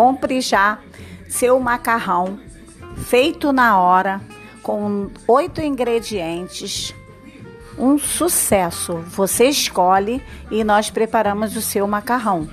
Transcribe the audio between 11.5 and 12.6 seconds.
o seu macarrão.